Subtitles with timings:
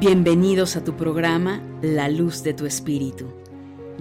[0.00, 3.32] Bienvenidos a tu programa La Luz de tu Espíritu,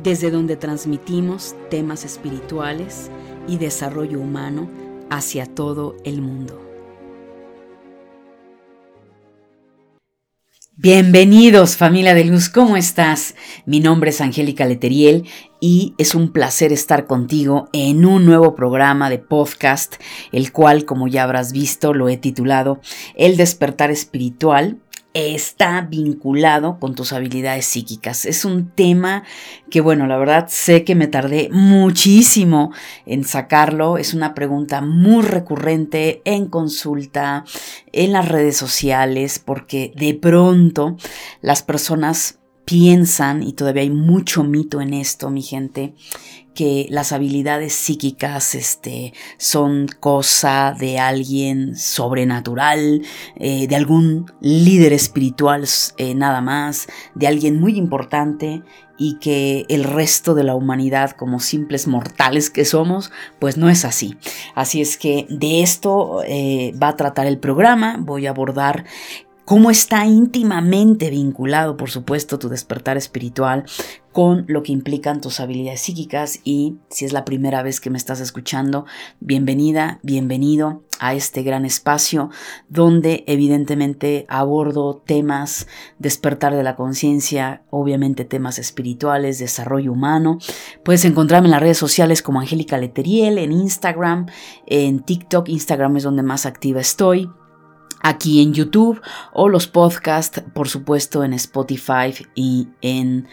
[0.03, 3.09] desde donde transmitimos temas espirituales
[3.47, 4.69] y desarrollo humano
[5.09, 6.61] hacia todo el mundo.
[10.75, 13.33] Bienvenidos familia de luz, ¿cómo estás?
[13.65, 15.27] Mi nombre es Angélica Leteriel
[15.59, 19.95] y es un placer estar contigo en un nuevo programa de podcast,
[20.31, 22.79] el cual como ya habrás visto lo he titulado
[23.15, 24.77] El despertar espiritual
[25.17, 28.25] está vinculado con tus habilidades psíquicas.
[28.25, 29.23] Es un tema
[29.69, 32.71] que, bueno, la verdad sé que me tardé muchísimo
[33.05, 33.97] en sacarlo.
[33.97, 37.45] Es una pregunta muy recurrente en consulta,
[37.91, 40.97] en las redes sociales, porque de pronto
[41.41, 45.95] las personas piensan, y todavía hay mucho mito en esto, mi gente,
[46.53, 53.03] que las habilidades psíquicas este, son cosa de alguien sobrenatural,
[53.37, 55.65] eh, de algún líder espiritual
[55.97, 58.63] eh, nada más, de alguien muy importante
[58.97, 63.85] y que el resto de la humanidad, como simples mortales que somos, pues no es
[63.85, 64.17] así.
[64.55, 68.85] Así es que de esto eh, va a tratar el programa, voy a abordar
[69.47, 73.63] cómo está íntimamente vinculado, por supuesto, tu despertar espiritual
[74.11, 76.41] con lo que implican tus habilidades psíquicas.
[76.43, 78.85] Y si es la primera vez que me estás escuchando,
[79.21, 82.29] bienvenida, bienvenido a este gran espacio
[82.67, 90.39] donde evidentemente abordo temas despertar de la conciencia, obviamente temas espirituales, desarrollo humano.
[90.83, 94.25] Puedes encontrarme en las redes sociales como Angélica Leteriel, en Instagram,
[94.65, 97.29] en TikTok, Instagram es donde más activa estoy
[98.07, 99.01] aquí en YouTube
[99.33, 103.27] o los podcasts, por supuesto, en Spotify y en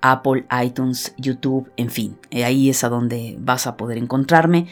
[0.00, 2.18] Apple, iTunes, YouTube, en fin.
[2.32, 4.66] Ahí es a donde vas a poder encontrarme.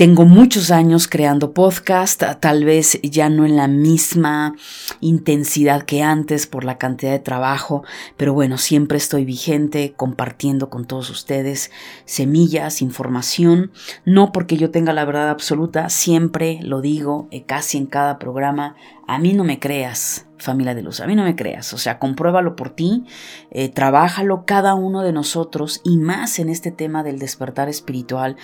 [0.00, 4.54] Tengo muchos años creando podcast, tal vez ya no en la misma
[5.02, 7.84] intensidad que antes por la cantidad de trabajo,
[8.16, 11.70] pero bueno, siempre estoy vigente compartiendo con todos ustedes
[12.06, 13.72] semillas, información,
[14.06, 18.76] no porque yo tenga la verdad absoluta, siempre lo digo eh, casi en cada programa,
[19.06, 21.98] a mí no me creas, familia de luz, a mí no me creas, o sea,
[21.98, 23.04] compruébalo por ti,
[23.50, 28.38] eh, trabájalo cada uno de nosotros y más en este tema del despertar espiritual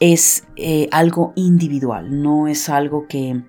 [0.00, 3.42] es eh, algo individual, no es algo que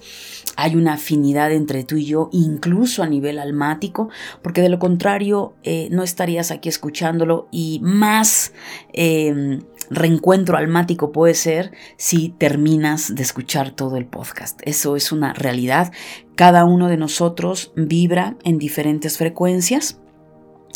[0.56, 4.10] hay una afinidad entre tú y yo, incluso a nivel almático,
[4.42, 8.54] porque de lo contrario eh, no estarías aquí escuchándolo y más
[8.94, 14.60] em, reencuentro almático puede ser si terminas de escuchar todo el podcast.
[14.64, 15.92] Eso es una realidad.
[16.36, 20.00] Cada uno de nosotros vibra en diferentes frecuencias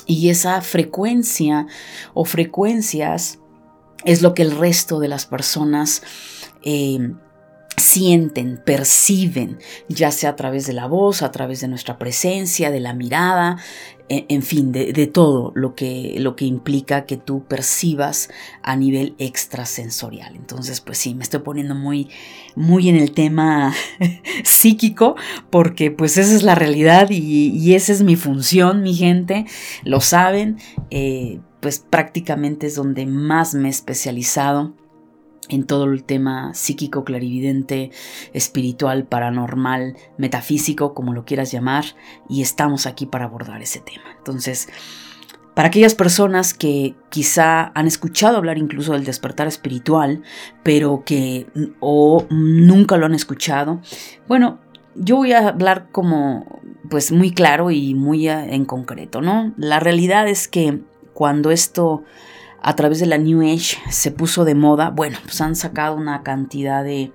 [0.06, 1.68] y esa frecuencia
[2.14, 3.40] o frecuencias
[4.06, 6.02] es lo que el resto de las personas
[6.64, 7.14] eh,
[7.78, 12.80] sienten, perciben, ya sea a través de la voz, a través de nuestra presencia, de
[12.80, 13.58] la mirada,
[14.10, 18.30] e, en, fin, de, todo lo que, lo que implica que tú percibas
[18.62, 20.36] a nivel extrasensorial.
[20.36, 22.10] Entonces, pues sí, me estoy poniendo muy,
[22.56, 23.74] muy en el tema
[24.44, 25.16] psíquico,
[25.50, 29.46] porque pues esa es la realidad y, esa es mi función, mi gente,
[29.84, 30.58] lo saben.
[30.92, 34.74] Eh, pues prácticamente es donde más me he especializado
[35.48, 37.90] en todo el tema psíquico, clarividente,
[38.34, 41.86] espiritual, paranormal, metafísico, como lo quieras llamar,
[42.30, 44.04] y estamos aquí para abordar ese tema.
[44.18, 44.68] Entonces,
[45.54, 50.22] para aquellas personas que quizá han escuchado hablar incluso del despertar espiritual,
[50.64, 51.48] pero que
[51.80, 53.80] o nunca lo han escuchado,
[54.28, 54.60] bueno,
[54.96, 59.54] yo voy a hablar como pues muy claro y muy en concreto, ¿no?
[59.56, 60.82] La realidad es que
[61.14, 62.04] cuando esto
[62.62, 66.24] a través de la New Age se puso de moda, bueno, pues han sacado una
[66.24, 67.12] cantidad de,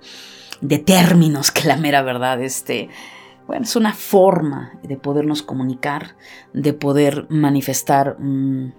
[0.61, 2.89] de términos que la mera verdad, este,
[3.49, 6.15] bueno, es una forma de podernos comunicar,
[6.53, 8.75] de poder manifestar un,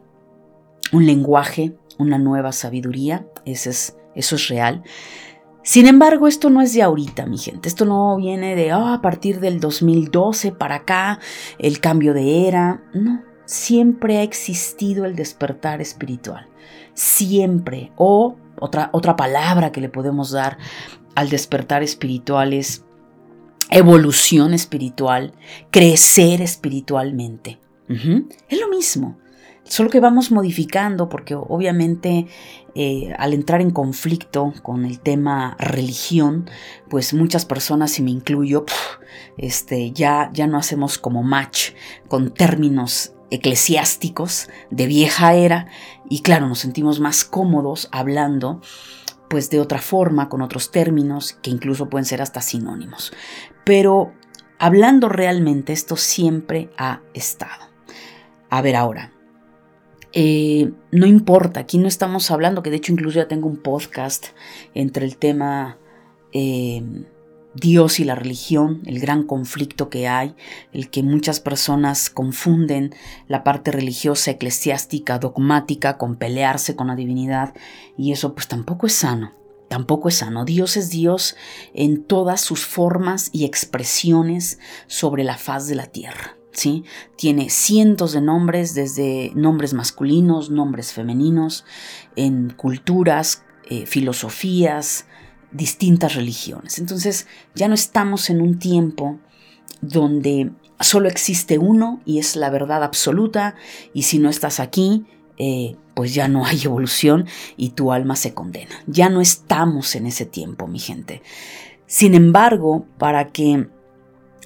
[0.93, 4.85] lenguaje, una nueva sabiduría, eso es, eso es real.
[5.65, 7.69] Sin embargo, esto no es de ahorita, mi gente.
[7.69, 11.19] Esto no viene de ah, a partir del 2012 para acá,
[11.59, 12.85] el cambio de era.
[12.95, 16.47] No, siempre ha existido el despertar espiritual.
[16.95, 17.91] Siempre.
[17.97, 20.57] O otra, otra palabra que le podemos dar
[21.17, 22.85] al despertar espiritual es
[23.71, 25.35] evolución espiritual,
[25.71, 27.59] crecer espiritualmente.
[28.49, 29.19] Es lo mismo,
[29.65, 32.29] solo que vamos modificando porque obviamente
[32.77, 36.49] eh, al entrar en conflicto con el tema religión,
[36.89, 38.65] pues muchas personas, y me incluyo,
[39.39, 41.71] este, ya, ya no hacemos como match
[42.07, 45.69] con términos eclesiásticos de vieja era
[46.09, 48.61] y claro, nos sentimos más cómodos hablando
[49.31, 53.13] pues de otra forma, con otros términos que incluso pueden ser hasta sinónimos.
[53.65, 54.13] Pero
[54.59, 57.71] hablando realmente, esto siempre ha estado.
[58.51, 59.13] A ver ahora,
[60.13, 64.27] eh, no importa, aquí no estamos hablando, que de hecho incluso ya tengo un podcast
[64.75, 65.79] entre el tema
[66.33, 66.83] eh,
[67.55, 70.35] Dios y la religión, el gran conflicto que hay,
[70.73, 72.95] el que muchas personas confunden
[73.27, 77.55] la parte religiosa, eclesiástica, dogmática con pelearse con la divinidad
[77.97, 79.33] y eso pues tampoco es sano.
[79.69, 80.45] Tampoco es sano.
[80.45, 81.37] Dios es Dios
[81.75, 84.59] en todas sus formas y expresiones
[84.89, 86.37] sobre la faz de la tierra.
[86.53, 86.85] ¿sí?
[87.17, 91.65] Tiene cientos de nombres, desde nombres masculinos, nombres femeninos,
[92.17, 95.07] en culturas, eh, filosofías,
[95.53, 96.79] distintas religiones.
[96.79, 99.19] Entonces ya no estamos en un tiempo
[99.81, 103.55] donde solo existe uno y es la verdad absoluta
[103.93, 105.07] y si no estás aquí,
[105.39, 107.27] eh, pues ya no hay evolución
[107.57, 108.75] y tu alma se condena.
[108.87, 111.23] Ya no estamos en ese tiempo, mi gente.
[111.87, 113.69] Sin embargo, para que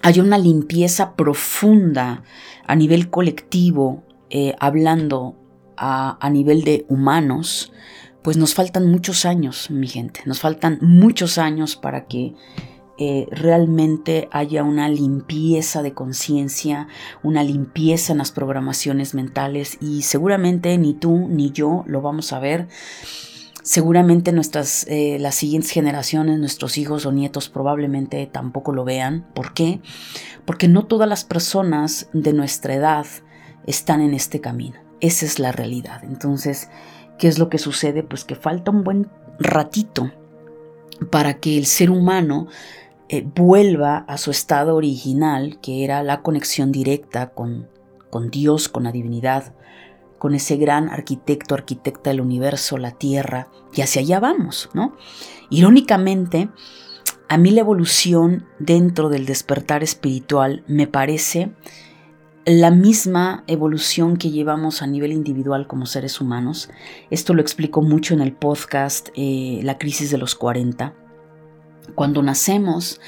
[0.02, 2.22] haya una limpieza profunda
[2.66, 5.36] a nivel colectivo, eh, hablando
[5.76, 7.72] a, a nivel de humanos,
[8.24, 12.34] pues nos faltan muchos años, mi gente, nos faltan muchos años para que
[12.96, 16.88] eh, realmente haya una limpieza de conciencia,
[17.22, 22.38] una limpieza en las programaciones mentales y seguramente ni tú ni yo lo vamos a
[22.38, 22.68] ver.
[23.62, 29.26] Seguramente nuestras, eh, las siguientes generaciones, nuestros hijos o nietos probablemente tampoco lo vean.
[29.34, 29.82] ¿Por qué?
[30.46, 33.06] Porque no todas las personas de nuestra edad
[33.66, 34.78] están en este camino.
[35.00, 36.04] Esa es la realidad.
[36.04, 36.70] Entonces,
[37.18, 38.02] ¿Qué es lo que sucede?
[38.02, 39.08] Pues que falta un buen
[39.38, 40.10] ratito
[41.10, 42.48] para que el ser humano
[43.08, 47.68] eh, vuelva a su estado original, que era la conexión directa con,
[48.10, 49.54] con Dios, con la divinidad,
[50.18, 54.96] con ese gran arquitecto, arquitecta del universo, la tierra, y hacia allá vamos, ¿no?
[55.50, 56.48] Irónicamente,
[57.28, 61.52] a mí la evolución dentro del despertar espiritual me parece
[62.46, 66.68] la misma evolución que llevamos a nivel individual como seres humanos.
[67.10, 70.94] Esto lo explico mucho en el podcast eh, La crisis de los 40.
[71.94, 73.00] Cuando nacemos,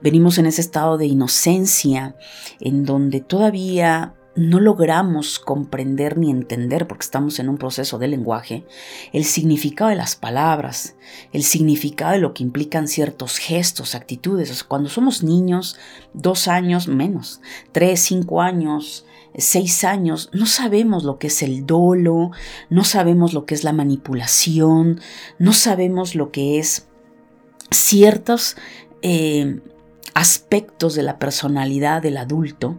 [0.00, 2.16] venimos en ese estado de inocencia,
[2.60, 8.64] en donde todavía no logramos comprender ni entender, porque estamos en un proceso de lenguaje,
[9.12, 10.96] el significado de las palabras,
[11.32, 14.64] el significado de lo que implican ciertos gestos, actitudes.
[14.64, 15.76] Cuando somos niños,
[16.12, 17.40] dos años menos,
[17.72, 22.30] tres, cinco años, seis años, no sabemos lo que es el dolo,
[22.70, 25.00] no sabemos lo que es la manipulación,
[25.38, 26.88] no sabemos lo que es
[27.70, 28.56] ciertos
[29.02, 29.60] eh,
[30.14, 32.78] aspectos de la personalidad del adulto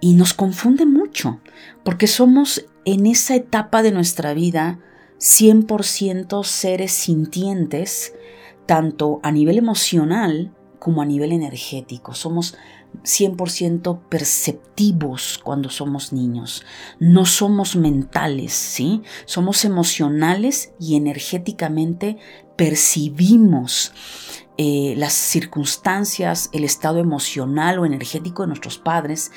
[0.00, 1.40] y nos confunde mucho,
[1.84, 4.78] porque somos en esa etapa de nuestra vida
[5.18, 8.14] 100% seres sintientes,
[8.66, 12.14] tanto a nivel emocional como a nivel energético.
[12.14, 12.56] Somos
[13.04, 16.64] 100% perceptivos cuando somos niños.
[16.98, 19.02] No somos mentales, ¿sí?
[19.26, 22.16] Somos emocionales y energéticamente
[22.56, 23.92] percibimos
[24.58, 29.32] eh, las circunstancias, el estado emocional o energético de nuestros padres,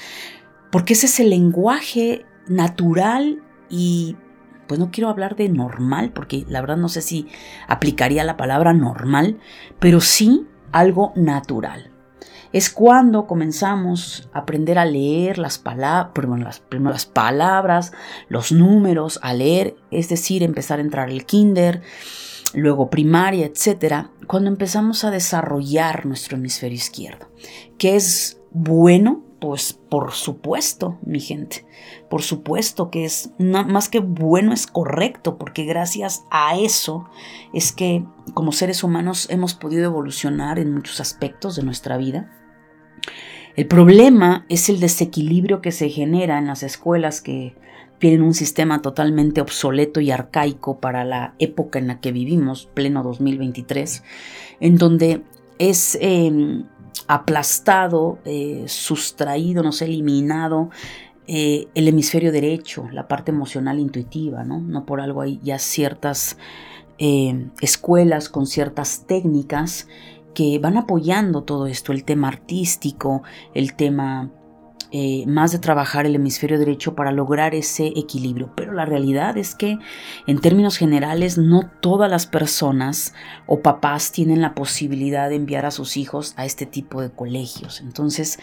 [0.74, 4.18] porque ese es el lenguaje natural y
[4.68, 7.28] pues no quiero hablar de normal, porque la verdad no sé si
[7.68, 9.38] aplicaría la palabra normal,
[9.78, 11.92] pero sí algo natural.
[12.54, 17.92] Es cuando comenzamos a aprender a leer las, palabras, las, las palabras,
[18.28, 21.84] los números, a leer, es decir, empezar a entrar el kinder,
[22.56, 24.08] luego primaria, etc.
[24.26, 27.28] Cuando empezamos a desarrollar nuestro hemisferio izquierdo,
[27.78, 31.66] que es bueno pues por supuesto, mi gente,
[32.10, 37.10] por supuesto que es más que bueno, es correcto, porque gracias a eso
[37.54, 42.32] es que como seres humanos hemos podido evolucionar en muchos aspectos de nuestra vida.
[43.58, 47.58] El problema es el desequilibrio que se genera en las escuelas que
[48.00, 53.04] tienen un sistema totalmente obsoleto y arcaico para la época en la que vivimos, pleno
[53.04, 54.04] 2023,
[54.62, 55.22] en donde
[55.60, 56.64] es em,
[57.08, 60.70] aplastado, eh, sustraído, no sé, eliminado
[61.28, 64.60] eh, el hemisferio derecho, la parte emocional intuitiva, ¿no?
[64.60, 66.38] No por algo hay ya ciertas
[66.98, 69.88] em, escuelas con ciertas técnicas
[70.34, 73.24] que van apoyando todo esto, el tema artístico,
[73.54, 74.32] el tema
[74.92, 78.52] eh, más de trabajar el hemisferio derecho para lograr ese equilibrio.
[78.56, 79.78] Pero la realidad es que
[80.28, 83.14] en términos generales no todas las personas
[83.46, 87.82] o papás tienen la posibilidad de enviar a sus hijos a este tipo de colegios.
[87.82, 88.40] Entonces,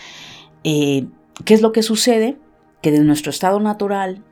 [0.65, 1.07] eh,
[1.45, 2.39] ¿qué es lo que sucede?
[2.83, 4.25] Que de nuestro estado natural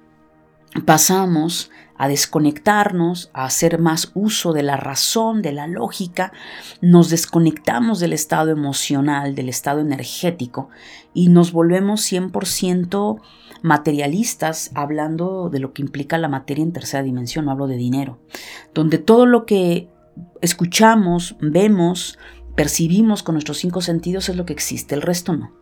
[0.85, 6.33] pasamos a desconectarnos, a hacer más uso de la razón, de la lógica,
[6.81, 10.71] nos desconectamos del estado emocional, del estado energético
[11.13, 13.21] y nos volvemos 100%
[13.63, 18.21] materialistas hablando de lo que implica la materia en tercera dimensión, no hablo de dinero,
[18.73, 19.89] donde todo lo que
[20.41, 22.19] escuchamos, vemos,
[22.59, 25.53] percibimos con nuestros cinco sentidos es lo que existe, el resto no.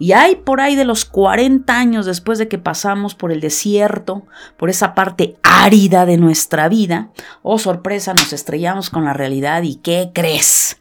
[0.00, 4.26] Y hay por ahí de los 40 años después de que pasamos por el desierto,
[4.56, 9.76] por esa parte árida de nuestra vida, oh sorpresa, nos estrellamos con la realidad y
[9.76, 10.76] ¿qué crees?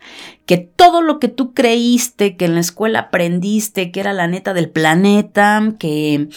[0.50, 4.56] Que todo lo que tú creíste, que en la escuela aprendiste, que era la neta
[4.56, 6.28] del planeta, que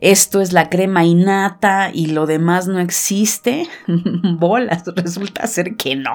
[0.00, 3.66] esto es la crema innata y lo demás no existe,
[4.38, 6.12] bolas, resulta ser que no.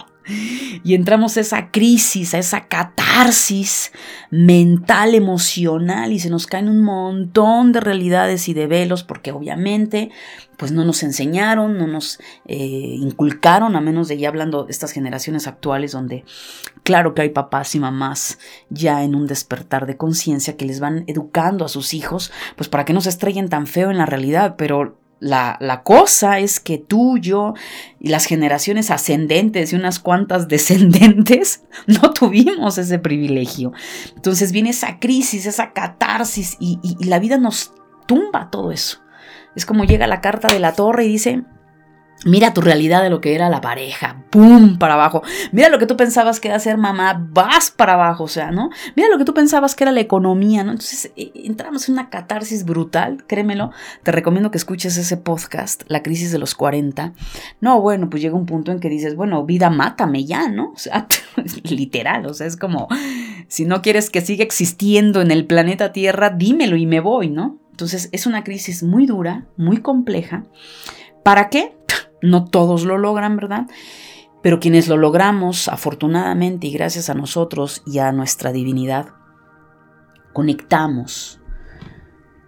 [0.86, 3.92] Y entramos a esa crisis, a esa catarsis
[4.32, 10.10] mental, emocional y se nos caen un montón de realidades y de velos porque obviamente
[10.58, 14.92] pues no nos enseñaron, no nos eh, inculcaron, a menos de ya hablando de estas
[14.92, 16.26] generaciones actuales donde
[16.84, 21.04] claro que hay papás y mamás ya en un despertar de conciencia que les van
[21.08, 24.56] educando a sus hijos pues para que no se estrellen tan feo en la realidad,
[24.58, 27.54] pero la, cosa es que tú, yo
[28.00, 33.74] y las generaciones ascendentes y unas cuantas descendentes no tuvimos ese privilegio.
[34.16, 37.74] Entonces viene esa crisis, esa catarsis y la vida nos
[38.06, 39.05] tumba todo eso.
[39.56, 41.44] Es como llega la carta de la torre y dice,
[42.24, 44.78] Mira tu realidad de lo que era la pareja, ¡pum!
[44.80, 45.22] para abajo.
[45.52, 48.70] Mira lo que tú pensabas que era ser mamá, vas para abajo, o sea, ¿no?
[48.96, 50.72] Mira lo que tú pensabas que era la economía, ¿no?
[50.72, 53.72] Entonces eh, entramos en una catarsis brutal, créemelo.
[54.02, 57.14] Te recomiendo que escuches ese podcast, La crisis de los 40.
[57.60, 60.72] No, bueno, pues llega un punto en que dices, bueno, vida, mátame ya, ¿no?
[60.74, 61.08] O sea,
[61.64, 62.88] literal, o sea, es como,
[63.50, 67.60] si no quieres que siga existiendo en el planeta Tierra, dímelo y me voy, ¿no?
[67.76, 70.46] Entonces es una crisis muy dura, muy compleja.
[71.24, 71.76] ¿Para qué?
[72.22, 73.68] No todos lo logran, ¿verdad?
[74.42, 79.10] Pero quienes lo logramos, afortunadamente y gracias a nosotros y a nuestra divinidad,
[80.32, 81.42] conectamos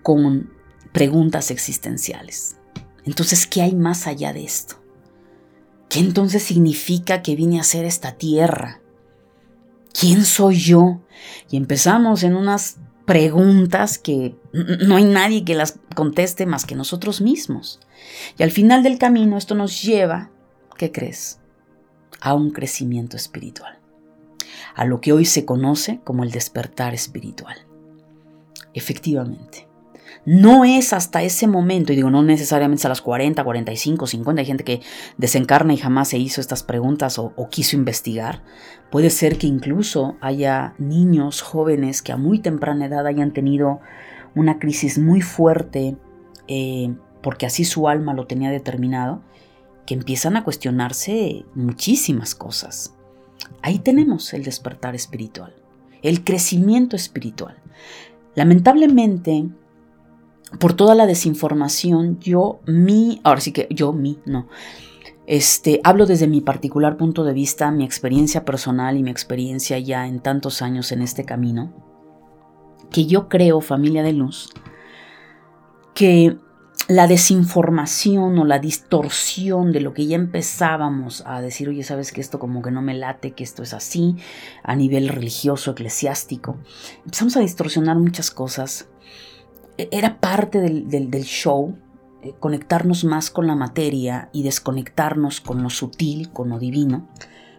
[0.02, 0.54] con
[0.94, 2.56] preguntas existenciales.
[3.04, 4.82] Entonces, ¿qué hay más allá de esto?
[5.90, 8.80] ¿Qué entonces significa que vine a ser esta tierra?
[9.92, 11.02] ¿Quién soy yo?
[11.52, 17.22] Y empezamos en unas preguntas que no hay nadie que las conteste más que nosotros
[17.22, 17.80] mismos.
[18.38, 20.30] Y al final del camino esto nos lleva,
[20.78, 21.40] ¿qué crees?
[22.20, 23.80] A un crecimiento espiritual,
[24.76, 27.56] a lo que hoy se conoce como el despertar espiritual.
[28.74, 29.68] Efectivamente,
[30.26, 34.46] no es hasta ese momento, y digo, no necesariamente a las 40, 45, 50, hay
[34.46, 34.82] gente que
[35.16, 38.44] desencarna y jamás se hizo estas preguntas o, quiso investigar.
[38.92, 43.82] Puede ser que incluso haya niños, jóvenes que a muy temprana edad hayan tenido
[44.34, 45.98] una crisis muy fuerte,
[46.48, 49.22] eh, porque así su alma lo tenía determinado,
[49.86, 52.94] que empiezan a cuestionarse muchísimas cosas.
[53.62, 55.54] Ahí tenemos el despertar espiritual,
[56.02, 57.58] el crecimiento espiritual.
[58.36, 59.50] Lamentablemente,
[60.60, 64.48] por toda la desinformación, yo, mi, ahora sí que yo, mi, no.
[65.28, 70.08] Este, hablo desde mi particular punto de vista, mi experiencia personal y mi experiencia ya
[70.08, 71.74] en tantos años en este camino,
[72.92, 74.50] que yo creo, familia de luz,
[75.94, 76.38] que
[76.88, 82.22] la desinformación o la distorsión de lo que ya empezábamos a decir, oye, sabes que
[82.22, 84.16] esto como que no me late, que esto es así,
[84.64, 86.56] a nivel religioso, eclesiástico,
[87.04, 88.88] empezamos a distorsionar muchas cosas.
[89.78, 91.78] Era parte del, show,
[92.40, 97.08] conectarnos más con la materia y desconectarnos con lo sutil, con lo divino,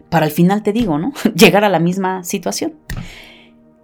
[0.09, 1.13] para al final te digo, ¿no?
[1.35, 2.75] Llegar a la misma situación.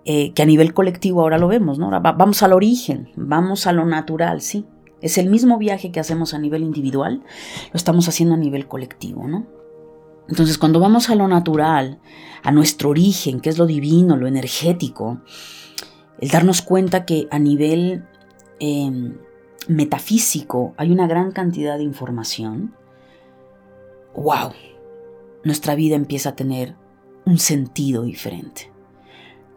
[0.07, 1.89] Eh, que a nivel colectivo ahora lo vemos, ¿no?
[1.89, 4.67] vamos al origen, vamos a lo natural, sí.
[5.01, 7.23] Es el mismo viaje que hacemos a nivel individual,
[7.71, 9.47] lo estamos haciendo a nivel colectivo, ¿no?
[10.27, 11.99] Entonces, cuando vamos a lo natural,
[12.43, 15.21] a nuestro origen, que es lo divino, lo energético,
[16.19, 18.05] el darnos cuenta que a nivel
[18.59, 19.17] em,
[19.67, 22.73] metafísico hay una gran cantidad de información,
[24.15, 24.51] wow,
[25.43, 26.75] nuestra vida empieza a tener
[27.25, 28.71] un sentido diferente.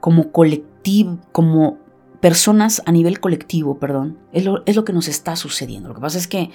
[0.00, 1.78] Como colectivo, como
[2.20, 5.88] personas a nivel colectivo, perdón, es lo, es lo que nos está sucediendo.
[5.88, 6.50] Lo que pasa es que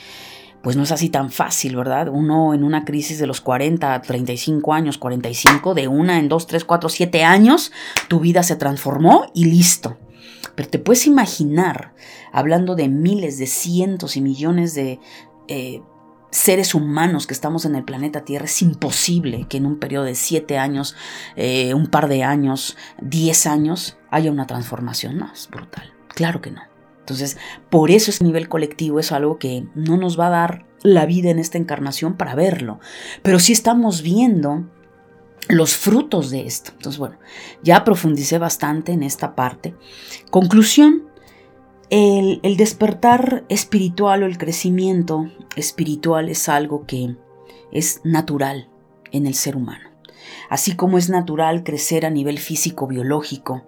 [0.64, 2.08] pues no es así tan fácil, ¿verdad?
[2.08, 6.64] Uno en una crisis de los 40, 35 años, 45, de una en 2, 3,
[6.64, 7.74] 4, 7 años,
[8.08, 9.98] tu vida se transformó y listo.
[10.56, 11.94] Pero te puedes imaginar,
[12.32, 15.02] hablando de miles, de cientos y millones de
[15.50, 15.82] eh,
[16.32, 20.16] seres humanos que estamos en el planeta Tierra, es imposible que en un periodo de
[20.16, 20.96] 7 años,
[21.36, 25.94] eh, un par de años, 10 años, haya una transformación más brutal.
[26.08, 26.73] Claro que no.
[27.04, 27.38] Entonces,
[27.70, 31.32] por eso ese nivel colectivo es algo que no nos va a dar la vida
[31.32, 32.80] en esta encarnación para verlo.
[33.24, 34.64] Pero sí estamos viendo
[35.50, 36.72] los frutos de esto.
[36.72, 37.18] Entonces, bueno,
[37.62, 39.76] ya profundicé bastante en esta parte.
[40.30, 41.10] Conclusión,
[41.90, 47.18] el, el, despertar espiritual o el crecimiento espiritual es algo que
[47.74, 48.70] es natural
[49.12, 49.90] en el ser humano.
[50.50, 53.64] Así como es natural crecer a nivel físico-biológico,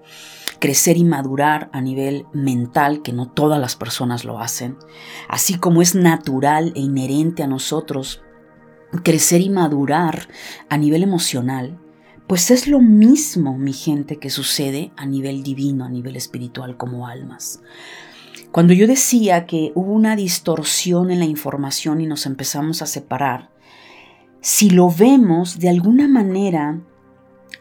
[0.60, 4.78] crecer y madurar a nivel mental, que no todas las personas lo hacen,
[5.30, 8.22] así como es natural e inherente a nosotros
[9.04, 10.28] crecer y madurar
[10.70, 11.80] a nivel emocional,
[12.28, 17.08] pues es lo mismo, mi gente, que sucede a nivel divino, a nivel espiritual como
[17.08, 17.62] almas.
[18.52, 23.52] Cuando yo decía que hubo una distorsión en la información y nos empezamos a separar,
[24.42, 26.80] si lo vemos de alguna manera,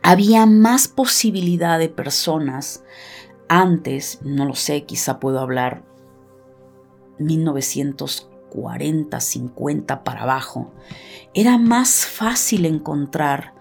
[0.05, 2.85] había más posibilidad de personas
[3.49, 5.83] antes, no lo sé, quizá puedo hablar
[7.19, 10.75] 1940, 50 para abajo,
[11.33, 13.55] era más fácil encontrar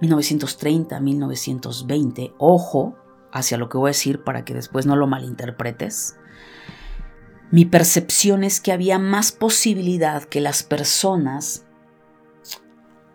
[0.00, 2.96] 1930, 1920, ojo
[3.30, 6.16] hacia lo que voy a decir para que después no lo malinterpretes.
[7.50, 11.66] Mi percepción es que había más posibilidad que las personas,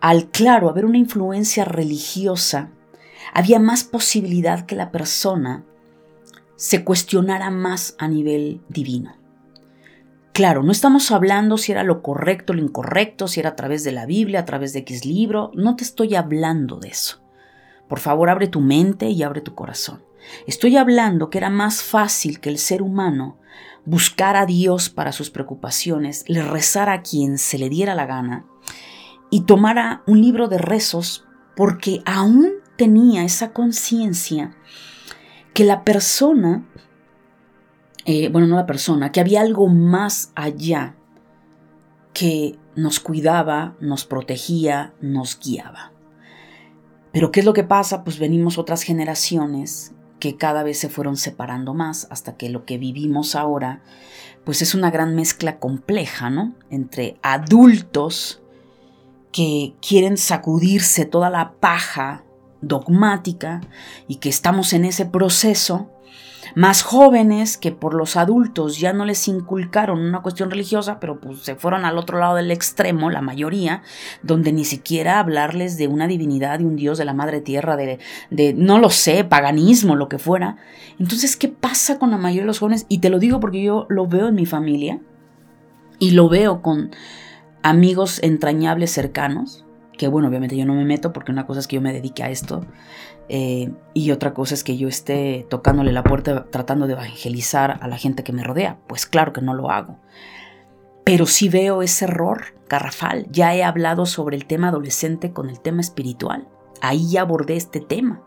[0.00, 2.70] al claro haber una influencia religiosa,
[3.32, 5.64] había más posibilidad que la persona
[6.56, 9.14] se cuestionara más a nivel divino.
[10.32, 13.92] Claro, no estamos hablando si era lo correcto, lo incorrecto, si era a través de
[13.92, 17.22] la Biblia, a través de X libro, no te estoy hablando de eso.
[17.88, 20.02] Por favor, abre tu mente y abre tu corazón.
[20.46, 23.38] Estoy hablando que era más fácil que el ser humano
[23.86, 28.44] buscara a Dios para sus preocupaciones, le rezara a quien se le diera la gana
[29.30, 31.24] y tomara un libro de rezos
[31.56, 34.56] porque aún tenía esa conciencia
[35.54, 36.66] que la persona,
[38.04, 40.96] eh, bueno, no la persona, que había algo más allá
[42.12, 45.92] que nos cuidaba, nos protegía, nos guiaba.
[47.12, 48.04] Pero ¿qué es lo que pasa?
[48.04, 52.78] Pues venimos otras generaciones que cada vez se fueron separando más hasta que lo que
[52.78, 53.82] vivimos ahora
[54.46, 56.54] pues es una gran mezcla compleja, ¿no?
[56.70, 58.40] Entre adultos
[59.32, 62.25] que quieren sacudirse toda la paja
[62.60, 63.60] dogmática
[64.08, 65.90] y que estamos en ese proceso,
[66.54, 71.40] más jóvenes que por los adultos ya no les inculcaron una cuestión religiosa, pero pues
[71.40, 73.82] se fueron al otro lado del extremo, la mayoría,
[74.22, 77.98] donde ni siquiera hablarles de una divinidad, de un dios, de la madre tierra, de,
[78.30, 80.56] de no lo sé, paganismo, lo que fuera.
[80.98, 82.86] Entonces, ¿qué pasa con la mayoría de los jóvenes?
[82.88, 85.00] Y te lo digo porque yo lo veo en mi familia
[85.98, 86.90] y lo veo con
[87.62, 89.65] amigos entrañables cercanos
[89.96, 92.22] que bueno, obviamente yo no me meto porque una cosa es que yo me dedique
[92.22, 92.64] a esto
[93.28, 97.88] eh, y otra cosa es que yo esté tocándole la puerta tratando de evangelizar a
[97.88, 98.78] la gente que me rodea.
[98.86, 99.98] Pues claro que no lo hago.
[101.04, 103.26] Pero sí veo ese error garrafal.
[103.30, 106.48] Ya he hablado sobre el tema adolescente con el tema espiritual.
[106.80, 108.22] Ahí ya abordé este tema.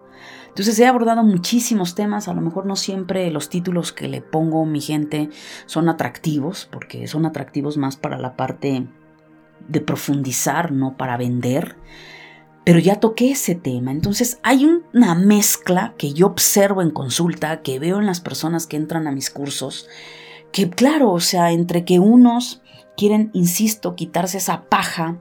[0.47, 4.65] Entonces he abordado muchísimos temas, a lo mejor no siempre los títulos que le pongo
[4.65, 5.29] mi gente
[5.67, 8.87] son atractivos, porque son atractivos más para la parte
[9.69, 11.77] de profundizar, no para vender,
[12.65, 13.91] pero ya toqué ese tema.
[13.91, 18.77] Entonces hay una mezcla que yo observo en consulta, que veo en las personas que
[18.77, 19.87] entran a mis cursos,
[20.51, 22.61] que claro, o sea, entre que unos
[22.97, 25.19] quieren, insisto, quitarse esa paja,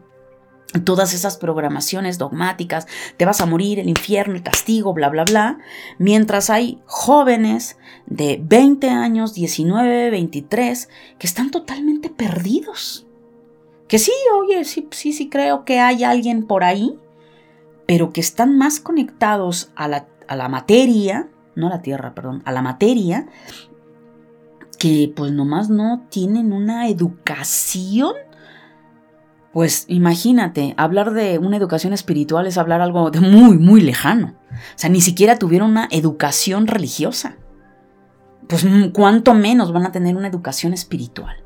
[0.84, 5.58] todas esas programaciones dogmáticas, te vas a morir, el infierno, el castigo, bla, bla, bla,
[5.98, 13.07] mientras hay jóvenes de 20 años, 19, 23, que están totalmente perdidos
[13.88, 16.98] que sí, oye, sí, sí, sí creo que hay alguien por ahí,
[17.86, 22.42] pero que están más conectados a la, a la materia, no a la tierra, perdón,
[22.44, 23.26] a la materia,
[24.78, 28.14] que pues nomás no tienen una educación.
[29.52, 34.36] Pues imagínate, hablar de una educación espiritual es hablar algo de muy, muy lejano.
[34.52, 37.38] O sea, ni siquiera tuvieron una educación religiosa.
[38.48, 41.36] pues cuánto menos van a tener una educación espiritual.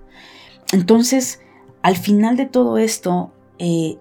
[0.72, 1.40] Entonces,
[1.82, 3.98] al final de todo esto, eh,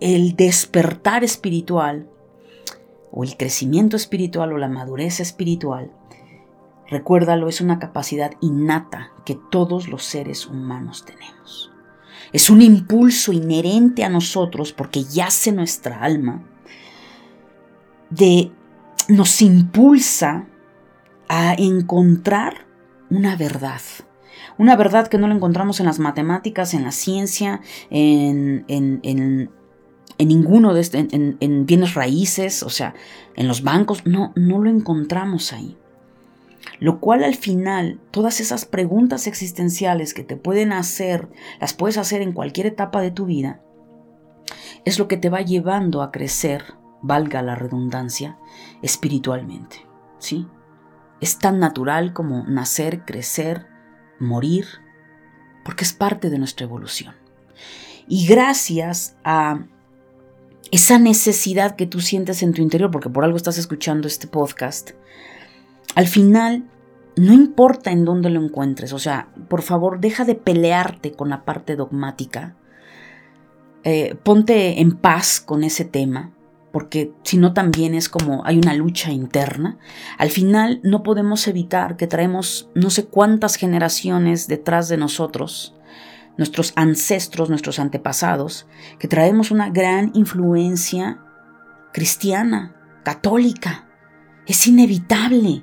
[0.00, 2.08] el despertar espiritual
[3.10, 5.92] o el crecimiento espiritual o la madurez espiritual,
[6.88, 11.70] recuérdalo, es una capacidad innata que todos los seres humanos tenemos.
[12.32, 16.42] Es un impulso inherente a nosotros porque yace nuestra alma
[18.10, 18.50] de
[19.08, 20.46] nos impulsa
[21.28, 22.66] a encontrar
[23.10, 23.80] una verdad.
[24.58, 29.50] Una verdad que no la encontramos en las matemáticas, en la ciencia, en, en, en,
[30.18, 32.94] ninguno de estos, en, bienes raíces, o sea,
[33.36, 34.06] en los bancos.
[34.06, 35.76] No, no lo encontramos ahí.
[36.80, 41.28] Lo cual al final, todas esas preguntas existenciales que te pueden hacer,
[41.60, 43.60] las puedes hacer en cualquier etapa de tu vida,
[44.84, 48.38] es lo que te va llevando a crecer, valga la redundancia,
[48.82, 49.86] espiritualmente.
[50.18, 50.46] ¿Sí?
[51.20, 53.66] Es tan natural como nacer, crecer,
[54.18, 54.66] morir,
[55.64, 57.14] porque es parte de nuestra evolución.
[58.06, 59.66] Y gracias a
[60.70, 64.90] esa necesidad que tú sientes en tu interior, porque por algo estás escuchando este podcast,
[65.94, 66.64] al final
[67.16, 71.44] no importa en dónde lo encuentres, o sea, por favor, deja de pelearte con la
[71.44, 72.56] parte dogmática,
[73.84, 76.32] eh, ponte en paz con ese tema
[76.74, 79.78] porque si no también es como hay una lucha interna.
[80.18, 85.76] Al final no podemos evitar que traemos no sé cuántas generaciones detrás de nosotros,
[86.36, 88.66] nuestros ancestros, nuestros antepasados,
[88.98, 91.20] que traemos una gran influencia
[91.92, 93.86] cristiana, católica.
[94.44, 95.62] Es inevitable.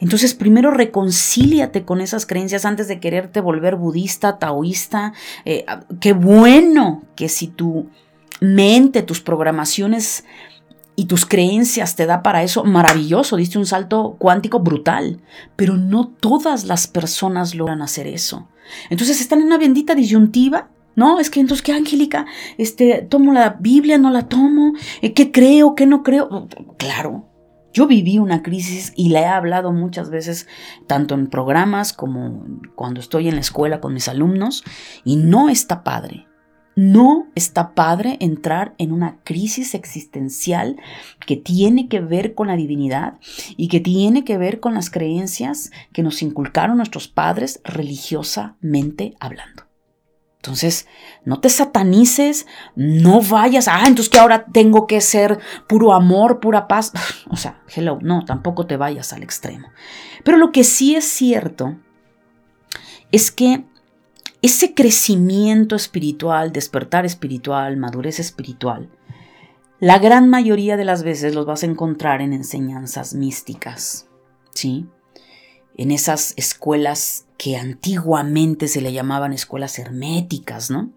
[0.00, 5.12] Entonces primero reconcíliate con esas creencias antes de quererte volver budista, taoísta.
[5.44, 5.66] Eh,
[6.00, 7.90] qué bueno que si tú
[8.40, 10.24] mente, tus programaciones
[10.96, 15.20] y tus creencias te da para eso, maravilloso, diste un salto cuántico brutal,
[15.54, 18.48] pero no todas las personas logran hacer eso.
[18.90, 21.20] Entonces están en una bendita disyuntiva, ¿no?
[21.20, 22.26] Es que entonces, ¿qué, Angélica?
[22.58, 24.72] Este, ¿Tomo la Biblia, no la tomo?
[25.00, 26.48] Eh, ¿Qué creo, qué no creo?
[26.78, 27.28] Claro,
[27.72, 30.48] yo viví una crisis y la he hablado muchas veces,
[30.86, 34.64] tanto en programas como cuando estoy en la escuela con mis alumnos,
[35.04, 36.27] y no está padre.
[36.78, 40.76] No está padre entrar en una crisis existencial
[41.26, 43.18] que tiene que ver con la divinidad
[43.56, 49.64] y que tiene que ver con las creencias que nos inculcaron nuestros padres religiosamente hablando.
[50.36, 50.86] Entonces,
[51.24, 56.68] no te satanices, no vayas, ah, entonces que ahora tengo que ser puro amor, pura
[56.68, 56.92] paz.
[57.28, 59.66] O sea, hello, no, tampoco te vayas al extremo.
[60.22, 61.76] Pero lo que sí es cierto
[63.10, 63.64] es que
[64.42, 68.88] ese crecimiento espiritual, despertar espiritual, madurez espiritual,
[69.80, 74.08] la gran mayoría de las veces los vas a encontrar en enseñanzas místicas,
[74.50, 74.86] ¿sí?
[75.76, 80.90] En esas escuelas que antiguamente se le llamaban escuelas herméticas, ¿no?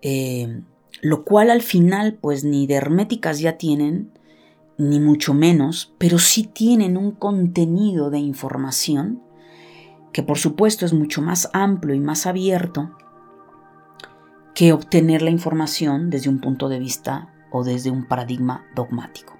[0.00, 0.62] Eh,
[1.00, 4.12] lo cual al final, pues ni de herméticas ya tienen,
[4.78, 9.22] ni mucho menos, pero sí tienen un contenido de información
[10.12, 12.90] que por supuesto es mucho más amplio y más abierto
[14.54, 19.34] que obtener la información desde un punto de vista o desde un paradigma dogmático.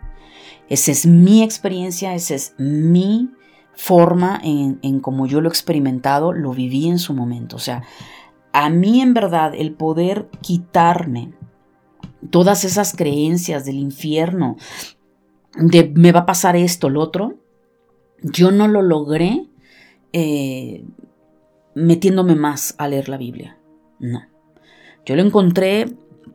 [0.69, 3.31] Esa es mi experiencia, esa es mi
[3.75, 7.57] forma en, en cómo yo lo he experimentado, lo viví en su momento.
[7.57, 7.83] O sea,
[8.53, 11.33] a mí en verdad el poder quitarme
[12.31, 14.57] todas esas creencias del infierno,
[15.57, 17.35] de me va a pasar esto, lo otro,
[18.23, 19.49] yo no lo logré
[20.13, 20.85] eh,
[21.75, 23.59] metiéndome más a leer la Biblia.
[23.99, 24.23] No.
[25.05, 25.87] Yo lo encontré,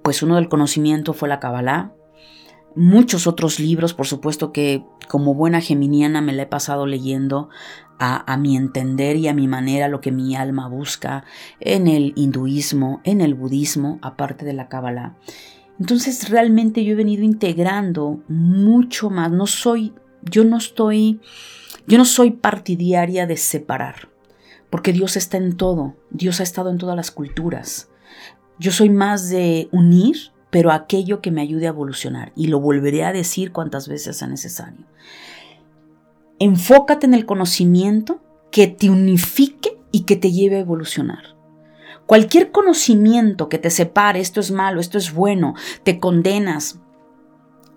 [0.01, 1.93] pues uno del conocimiento fue la Kabbalah.
[2.75, 7.49] Muchos otros libros, por supuesto que como buena geminiana me la he pasado leyendo
[7.97, 11.23] a, a, mi entender y a mi manera lo que mi alma busca
[11.59, 15.15] en el hinduismo, en el budismo, aparte de la Kabbalah.
[15.79, 19.31] Entonces realmente yo he venido integrando mucho más.
[19.31, 21.19] No soy, yo no estoy
[21.87, 24.09] yo no soy partidaria de separar,
[24.69, 27.89] porque Dios está en todo, Dios ha estado en todas las culturas.
[28.59, 33.05] Yo soy más de unir, pero aquello que me ayude a evolucionar, y lo volveré
[33.05, 34.85] a decir cuantas veces sea necesario.
[36.39, 38.21] Enfócate en el conocimiento
[38.51, 41.37] que te unifique y que te lleve a evolucionar.
[42.05, 46.79] Cualquier conocimiento que te separe, esto es malo, esto es bueno, te condenas,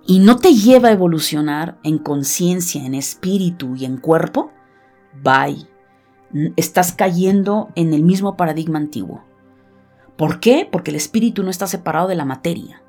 [0.06, 4.50] y no te lleva a evolucionar en conciencia, en espíritu y en cuerpo,
[5.22, 5.68] bye.
[6.56, 9.24] Estás cayendo en el mismo paradigma antiguo.
[10.16, 10.68] ¿Por qué?
[10.70, 12.82] Porque el espíritu no está separado de la materia.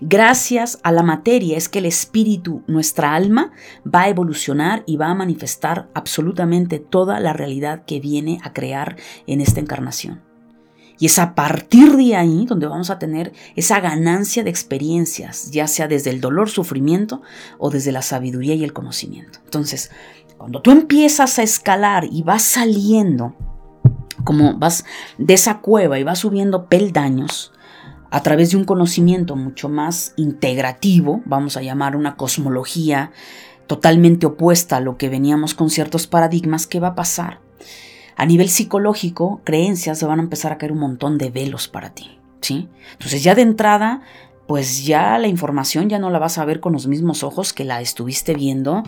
[0.00, 5.06] Gracias a la materia es que el espíritu, nuestra alma, va a evolucionar y va
[5.06, 10.27] a manifestar absolutamente toda la realidad que viene a crear en esta encarnación.
[10.98, 15.68] Y es a partir de ahí donde vamos a tener esa ganancia de experiencias, ya
[15.68, 17.22] sea desde el dolor, sufrimiento
[17.58, 19.38] o desde la sabiduría y el conocimiento.
[19.44, 19.90] Entonces,
[20.36, 23.34] cuando tú empiezas a escalar y vas saliendo,
[24.24, 24.84] como vas
[25.18, 27.52] de esa cueva y vas subiendo peldaños,
[28.10, 33.12] a través de un conocimiento mucho más integrativo, vamos a llamar una cosmología
[33.66, 37.40] totalmente opuesta a lo que veníamos con ciertos paradigmas, ¿qué va a pasar?
[38.18, 41.90] A nivel psicológico, creencias se van a empezar a caer un montón de velos para
[41.90, 42.68] ti, ¿sí?
[42.92, 44.02] Entonces ya de entrada,
[44.48, 47.64] pues ya la información ya no la vas a ver con los mismos ojos que
[47.64, 48.82] la estuviste viendo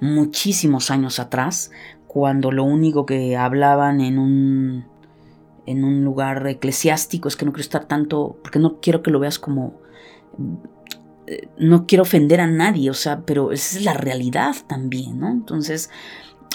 [0.00, 1.72] muchísimos años atrás,
[2.06, 4.86] cuando lo único que hablaban en un
[5.66, 9.18] en un lugar eclesiástico, es que no quiero estar tanto, porque no quiero que lo
[9.18, 9.74] veas como,
[11.26, 15.30] eh, no quiero ofender a nadie, o sea, pero esa es la realidad también, ¿no?
[15.30, 15.90] Entonces,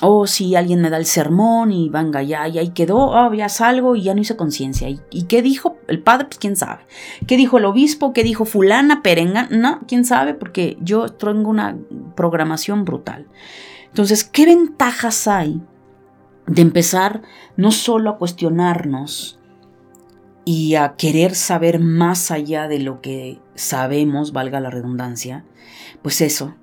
[0.02, 3.34] o oh, si alguien me da el sermón y venga, ya, y ahí quedó, oh,
[3.34, 4.90] ya salgo y ya no hice conciencia.
[4.90, 6.26] ¿Y, ¿Y, qué dijo el padre?
[6.26, 6.84] Pues quién sabe.
[7.28, 8.12] ¿Qué dijo el obispo?
[8.12, 9.48] ¿Qué dijo fulana, perenga?
[9.50, 11.78] No, quién sabe, porque yo tengo una
[12.16, 13.28] programación brutal.
[13.88, 15.62] Entonces, ¿qué ventajas hay
[16.48, 17.22] de empezar
[17.56, 19.40] no solo a cuestionarnos
[20.46, 25.46] y a querer saber más allá de lo que sabemos, valga la redundancia,
[26.02, 26.56] pues eso,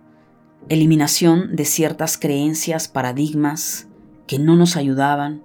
[0.68, 3.88] eliminación de ciertas creencias, paradigmas
[4.26, 5.44] que no nos ayudaban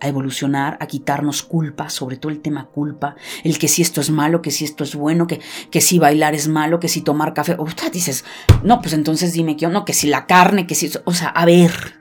[0.00, 4.10] a evolucionar, a quitarnos culpa, sobre todo el tema culpa, el que si esto es
[4.10, 5.40] malo, que si esto es bueno, que,
[5.70, 8.24] que si bailar es malo, que si tomar café, o dices,
[8.62, 11.44] no, pues entonces dime que no, que si la carne, que si, o sea, a
[11.44, 11.98] ver,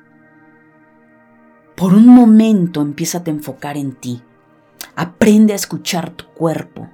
[1.75, 4.21] por un momento empieza a enfocar en ti.
[4.95, 6.89] Aprende a escuchar tu cuerpo.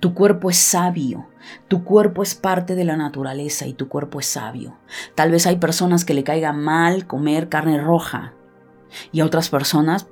[0.00, 1.28] Tu cuerpo es sabio.
[1.68, 4.78] Tu cuerpo es parte de la naturaleza y tu cuerpo es sabio.
[5.14, 8.34] Tal vez hay personas que le caiga mal comer carne roja
[9.12, 10.06] y a otras personas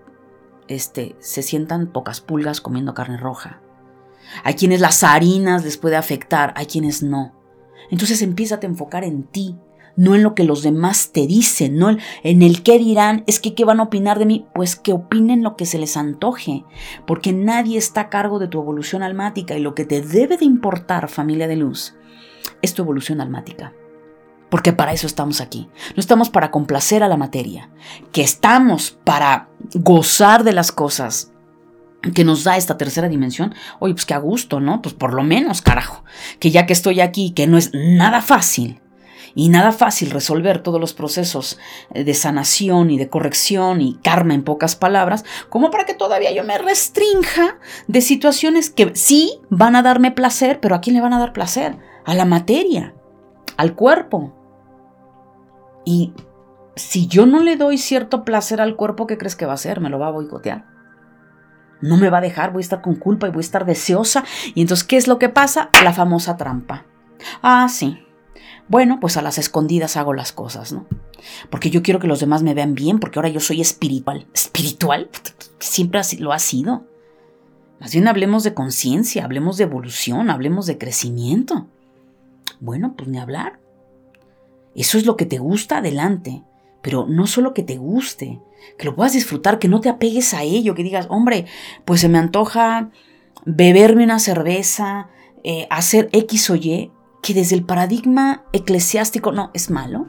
[0.68, 3.60] este, se sientan pocas pulgas comiendo carne roja.
[4.44, 7.34] Hay quienes las harinas les puede afectar, hay quienes no.
[7.90, 9.58] Entonces empieza a enfocar en ti,
[9.96, 11.90] no en lo que los demás te dicen, no
[12.22, 15.42] en el qué dirán, es que qué van a opinar de mí, pues que opinen
[15.42, 16.64] lo que se les antoje,
[17.06, 20.44] porque nadie está a cargo de tu evolución almática y lo que te debe de
[20.44, 21.94] importar, familia de luz,
[22.62, 23.72] es tu evolución almática.
[24.50, 25.70] Porque para eso estamos aquí.
[25.96, 27.70] No estamos para complacer a la materia,
[28.12, 31.32] que estamos para gozar de las cosas
[32.14, 34.82] que nos da esta tercera dimensión, oye, pues que a gusto, ¿no?
[34.82, 36.04] Pues por lo menos, carajo,
[36.38, 38.81] que ya que estoy aquí, que no es nada fácil,
[39.34, 41.58] y nada fácil resolver todos los procesos
[41.90, 46.32] eh, de sanación y de corrección y karma en pocas palabras, como para que todavía
[46.32, 51.02] yo me restrinja de situaciones que sí van a darme placer, pero ¿a quién le
[51.02, 51.76] van a dar placer?
[52.04, 52.94] A la materia,
[53.56, 54.32] al cuerpo.
[55.84, 56.12] Y
[56.76, 59.80] si yo no le doy cierto placer al cuerpo, ¿qué crees que va a hacer?
[59.80, 60.66] Me lo va a boicotear.
[61.80, 64.24] No me va a dejar, voy a estar con culpa y voy a estar deseosa.
[64.54, 65.68] Y entonces, ¿qué es lo que pasa?
[65.82, 66.86] La famosa trampa.
[67.42, 68.04] Ah, sí,
[68.68, 70.86] bueno, pues a las escondidas hago las cosas, ¿no?
[71.50, 74.26] Porque yo quiero que los demás me vean bien, porque ahora yo soy espiritual.
[74.34, 75.10] ¿Espiritual?
[75.58, 76.86] Siempre lo ha sido.
[77.80, 81.66] Más bien hablemos de conciencia, hablemos de evolución, hablemos de crecimiento.
[82.60, 83.58] Bueno, pues ni hablar.
[84.74, 86.42] Eso es lo que te gusta, adelante.
[86.80, 88.40] Pero no solo que te guste,
[88.78, 91.46] que lo puedas disfrutar, que no te apegues a ello, que digas, hombre,
[91.84, 92.90] pues se me antoja
[93.44, 95.08] beberme una cerveza,
[95.44, 96.90] eh, hacer X o Y
[97.22, 100.08] que desde el paradigma eclesiástico no es malo.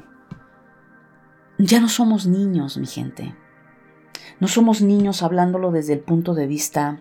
[1.60, 3.36] Ya no somos niños, mi gente.
[4.40, 7.00] No somos niños hablándolo desde el punto de vista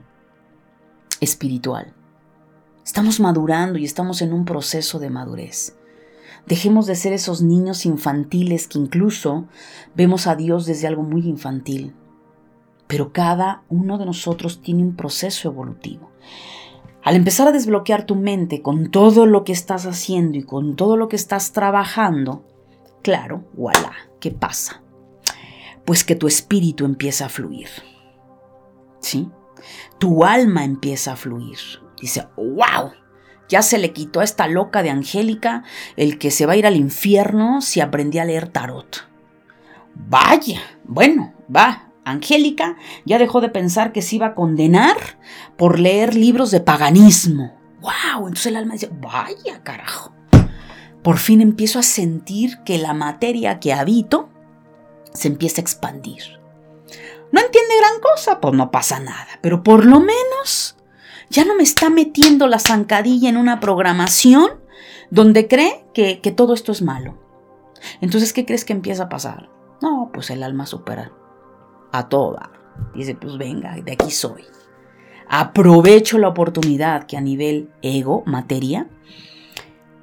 [1.20, 1.94] espiritual.
[2.84, 5.76] Estamos madurando y estamos en un proceso de madurez.
[6.46, 9.46] Dejemos de ser esos niños infantiles que incluso
[9.94, 11.94] vemos a Dios desde algo muy infantil.
[12.86, 16.10] Pero cada uno de nosotros tiene un proceso evolutivo.
[17.02, 20.96] Al empezar a desbloquear tu mente con todo lo que estás haciendo y con todo
[20.96, 22.44] lo que estás trabajando,
[23.02, 24.82] claro, voilà, ¿qué pasa?
[25.84, 27.68] Pues que tu espíritu empieza a fluir.
[29.00, 29.28] ¿Sí?
[29.98, 31.58] Tu alma empieza a fluir.
[32.00, 32.92] Dice, wow,
[33.48, 35.64] ya se le quitó a esta loca de Angélica
[35.96, 39.08] el que se va a ir al infierno si aprendí a leer tarot.
[39.94, 44.96] Vaya, bueno, va, Angélica ya dejó de pensar que se iba a condenar
[45.56, 47.54] por leer libros de paganismo.
[47.80, 48.28] ¡Wow!
[48.28, 50.12] Entonces el alma dice, vaya carajo.
[51.02, 54.28] Por fin empiezo a sentir que la materia que habito
[55.12, 56.22] se empieza a expandir.
[57.32, 60.76] No entiende gran cosa, pues no pasa nada, pero por lo menos
[61.30, 64.60] ya no me está metiendo la zancadilla en una programación
[65.10, 67.18] donde cree que, que todo esto es malo.
[68.00, 69.50] Entonces, ¿qué crees que empieza a pasar?
[69.80, 71.12] No, pues el alma supera
[71.92, 72.50] a toda.
[72.94, 74.44] Dice, pues venga, de aquí soy.
[75.28, 78.88] Aprovecho la oportunidad que a nivel ego, materia,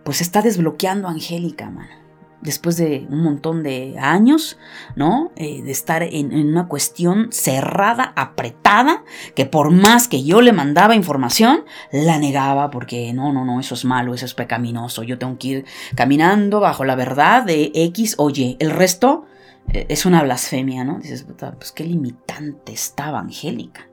[0.04, 2.00] pues está desbloqueando a Angélica, mano
[2.42, 4.58] después de un montón de años,
[4.96, 5.32] ¿no?
[5.36, 9.04] Eh, de estar en, una cuestión cerrada, apretada,
[9.36, 13.76] que por más que yo le mandaba información, la negaba porque no, no, no, eso
[13.76, 18.16] es malo, eso es pecaminoso, yo tengo que ir caminando bajo la verdad de X
[18.18, 18.58] o Y.
[18.60, 19.26] El resto
[19.74, 21.00] es una blasfemia, ¿no?
[21.00, 21.26] Dices,
[21.58, 23.88] pues qué limitante estaba Angélica.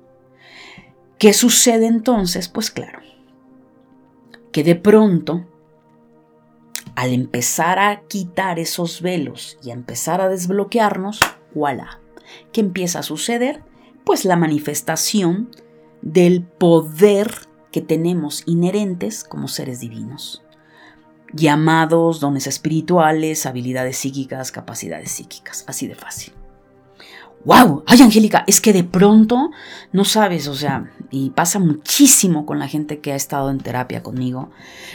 [1.19, 2.49] ¿Qué sucede entonces?
[2.49, 3.01] Pues claro,
[4.53, 5.47] que de pronto
[6.95, 11.21] al empezar a quitar esos velos y a empezar a desbloquearnos,
[11.55, 12.01] voilà.
[12.53, 13.62] ¿Qué empieza a suceder?
[14.05, 15.51] Pues la manifestación
[16.01, 17.31] del poder
[17.71, 20.43] que tenemos inherentes como seres divinos,
[21.33, 26.33] llamados dones espirituales, habilidades psíquicas, capacidades psíquicas, así de fácil
[27.47, 29.51] wow, ay Angélica, es que de pronto,
[29.93, 34.03] no sabes, o sea, y pasa muchísimo con la gente que ha estado en terapia
[34.03, 34.51] conmigo.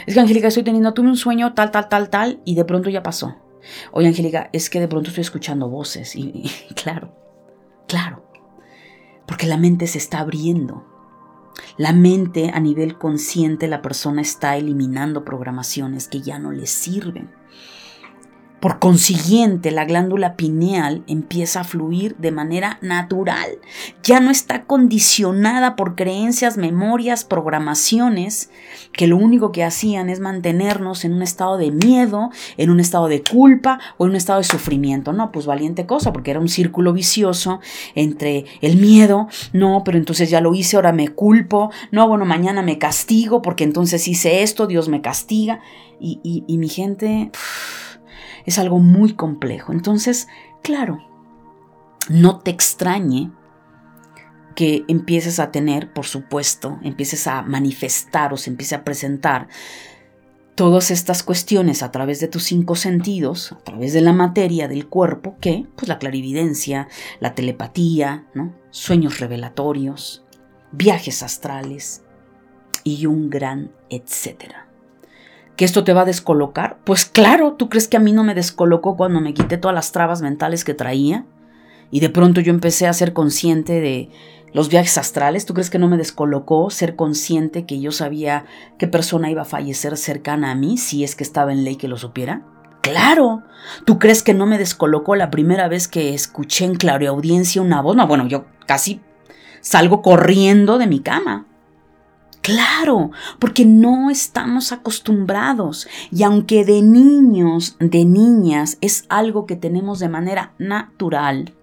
[0.06, 2.90] Es que Angélica, estoy teniendo, tuve un sueño tal, tal, tal, tal, y de pronto
[2.90, 3.36] ya pasó.
[3.90, 7.16] Oye Angélica, es que de pronto estoy escuchando voces, y, claro,
[7.88, 8.22] claro,
[9.26, 10.84] porque la mente se está abriendo.
[11.76, 17.41] La mente a nivel consciente, la persona está eliminando programaciones que ya no le sirven.
[18.62, 23.58] Por consiguiente, la glándula pineal empieza a fluir de manera natural.
[24.04, 28.50] Ya no está condicionada por creencias, memorias, programaciones
[28.92, 33.08] que lo único que hacían es mantenernos en un estado de miedo, en un estado
[33.08, 35.12] de culpa o en un estado de sufrimiento.
[35.12, 37.58] No, pues valiente cosa, porque era un círculo vicioso
[37.96, 42.62] entre el miedo, no, pero entonces ya lo hice, ahora me culpo, no, bueno, mañana
[42.62, 45.62] me castigo porque entonces hice esto, Dios me castiga.
[46.04, 47.30] Y, mi gente
[48.44, 49.72] es algo muy complejo.
[49.72, 50.28] Entonces,
[50.62, 50.98] claro,
[52.08, 53.30] no te extrañe
[54.54, 59.48] que empieces a tener, por supuesto, empieces a manifestar o se empiece a presentar
[60.54, 64.86] todas estas cuestiones a través de tus cinco sentidos, a través de la materia del
[64.88, 66.88] cuerpo, que, pues la clarividencia,
[67.20, 68.54] la telepatía, ¿no?
[68.70, 70.24] sueños revelatorios,
[70.70, 72.02] viajes astrales
[72.84, 74.71] y un gran etcétera
[75.56, 76.78] que esto te va a descolocar?
[76.84, 79.92] Pues claro, ¿tú crees que a mí no me descolocó cuando me quité todas las
[79.92, 81.26] trabas mentales que traía?
[81.90, 84.10] Y de pronto yo empecé a ser consciente de
[84.52, 85.46] los viajes astrales.
[85.46, 88.44] ¿Tú crees que no me descolocó ser consciente que yo sabía
[88.78, 91.88] qué persona iba a fallecer cercana a mí si es que estaba en ley que
[91.88, 92.42] lo supiera?
[92.80, 93.42] Claro.
[93.84, 97.94] ¿Tú crees que no me descolocó la primera vez que escuché en clareaudiencia una voz?
[97.96, 99.00] No, bueno, yo casi
[99.60, 101.46] salgo corriendo de mi cama.
[102.42, 110.00] Claro, porque no estamos acostumbrados y aunque de niños, de niñas, es algo que tenemos
[110.00, 111.54] de manera natural.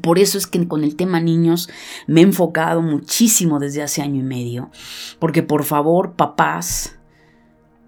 [0.00, 1.68] Por eso es que con el tema niños
[2.06, 4.70] me he enfocado muchísimo desde hace año y medio,
[5.18, 6.98] porque por favor, papás,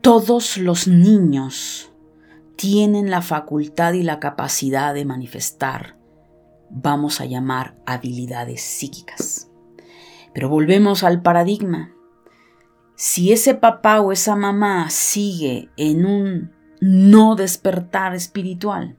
[0.02, 1.90] todos los niños
[2.56, 5.96] tienen la facultad y la capacidad de manifestar,
[6.68, 9.50] vamos a llamar habilidades psíquicas.
[10.34, 11.94] Pero volvemos al paradigma
[13.00, 16.50] si ese papá o esa mamá sigue en un
[16.82, 18.98] no despertar espiritual,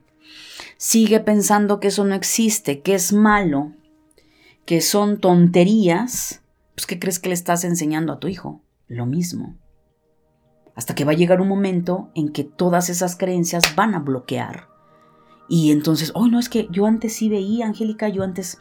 [0.76, 3.74] sigue pensando que eso no existe, que es malo,
[4.66, 6.42] que son tonterías,
[6.74, 8.64] pues ¿qué crees que le estás enseñando a tu hijo?
[8.88, 9.56] Lo mismo.
[10.74, 14.68] Hasta que va a llegar un momento en que todas esas creencias van a bloquear.
[15.48, 18.58] Y entonces, oh, no, es que yo antes sí veía, Angélica, yo antes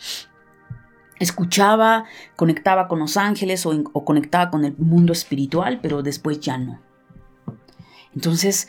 [1.21, 6.81] escuchaba, conectaba con los ángeles o, conectaba con el mundo espiritual, pero después ya no.
[8.13, 8.69] Entonces,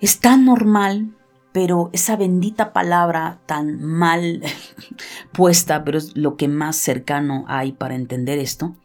[0.00, 1.16] es tan normal,
[1.52, 4.42] pero esa bendita palabra tan mal
[5.32, 8.76] puesta, pero es lo que más cercano hay para entender esto,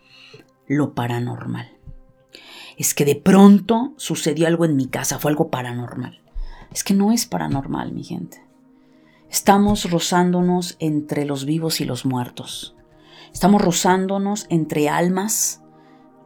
[0.68, 1.72] lo paranormal.
[2.78, 6.22] Es que de pronto sucedió algo en mi casa, fue algo paranormal.
[6.72, 8.46] Es que no es paranormal, mi gente.
[9.30, 12.75] Estamos rozándonos entre los vivos y los muertos.
[13.36, 15.62] Estamos rozándonos entre almas,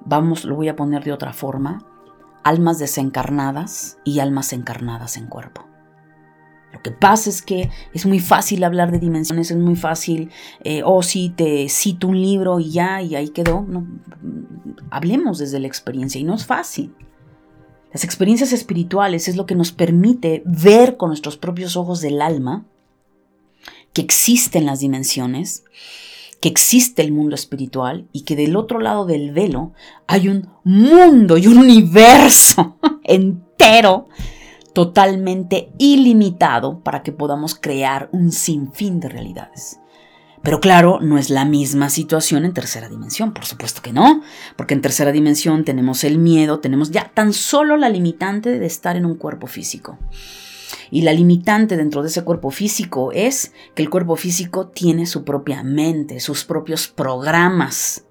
[0.05, 1.83] vamos, lo voy a poner de otra forma,
[2.43, 5.65] almas desencarnadas y almas encarnadas en cuerpo.
[6.71, 10.29] Lo que pasa es que es muy fácil hablar de dimensiones, es muy fácil,
[10.63, 13.65] eh, oh sí, te cito un libro y ya, y ahí quedó.
[14.91, 16.93] Hablemos desde la experiencia y no es fácil.
[17.91, 22.67] Las experiencias espirituales es lo que nos permite ver con nuestros propios ojos del alma
[23.93, 25.63] que existen las dimensiones
[26.39, 29.73] que existe el mundo espiritual y que del otro lado del velo
[30.07, 34.07] hay un mundo y un universo entero
[34.73, 39.79] totalmente ilimitado para que podamos crear un sinfín de realidades.
[40.41, 44.21] Pero claro, no es la misma situación en tercera dimensión, por supuesto que no,
[44.55, 48.95] porque en tercera dimensión tenemos el miedo, tenemos ya tan solo la limitante de estar
[48.95, 49.97] en un cuerpo físico.
[50.91, 55.23] Y la limitante dentro de ese cuerpo físico es que el cuerpo físico tiene su
[55.23, 58.05] propia mente, sus propios programas.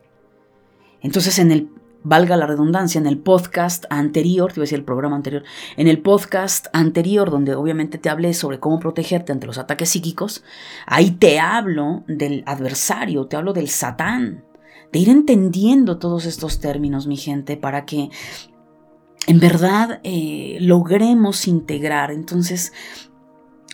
[1.01, 1.69] Entonces en el
[2.03, 5.45] valga la redundancia, en el podcast anterior, te iba a decir el programa anterior,
[5.77, 10.45] en el podcast anterior, donde obviamente te hablé sobre cómo protegerte ante los ataques psíquicos,
[10.87, 14.45] ahí te hablo del adversario, te hablo del satán,
[14.93, 18.09] de ir entendiendo todos estos términos, mi gente, para que
[19.29, 22.11] en verdad eh, logremos integrar.
[22.11, 22.73] Entonces,